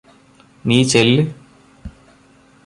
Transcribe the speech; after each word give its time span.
നീ 0.65 0.77
ചെല്ല് 0.83 1.23